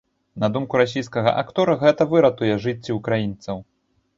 [0.43, 3.63] На думку расійскага актора, гэта выратуе жыцці ўкраінцаў.